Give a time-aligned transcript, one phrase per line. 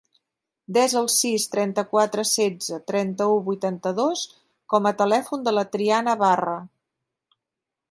[0.77, 4.25] Desa el sis, trenta-quatre, setze, trenta-u, vuitanta-dos
[4.75, 6.59] com a telèfon de la Triana Barra.